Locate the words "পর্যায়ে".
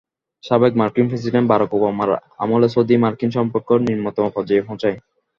4.35-4.65